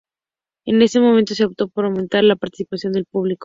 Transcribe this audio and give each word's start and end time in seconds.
En 0.65 0.81
ese 0.81 0.99
momento 0.99 1.35
se 1.35 1.45
optó 1.45 1.67
por 1.69 1.85
aumentar 1.85 2.23
la 2.23 2.35
participación 2.35 2.93
del 2.93 3.05
público. 3.05 3.39